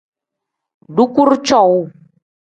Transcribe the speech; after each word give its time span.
Dukuru 0.95 1.35
cowuu. 1.47 1.83